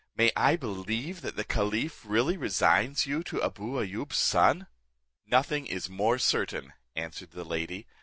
May 0.15 0.31
I 0.35 0.55
believe 0.55 1.21
that 1.21 1.35
the 1.35 1.43
caliph 1.43 2.03
really 2.03 2.35
resigns 2.35 3.05
you 3.05 3.21
to 3.25 3.37
Abou 3.41 3.77
Ayoub's 3.79 4.17
son?" 4.17 4.65
"Nothing 5.27 5.67
is 5.67 5.91
more 5.91 6.17
certain," 6.17 6.73
answered 6.95 7.33
the 7.33 7.45
lady. 7.45 7.85